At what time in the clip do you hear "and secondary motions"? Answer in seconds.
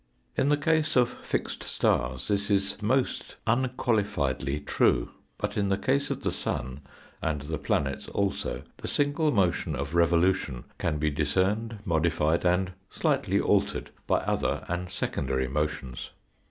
14.67-16.09